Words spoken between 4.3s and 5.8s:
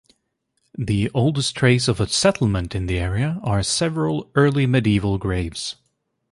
early medieval graves.